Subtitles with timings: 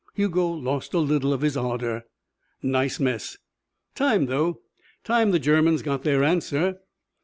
[0.15, 2.05] Hugo lost a little of his ardour.
[2.63, 3.37] "Nice mess."
[3.93, 4.61] "Time, though.
[5.03, 6.79] Time the Germans got their answer."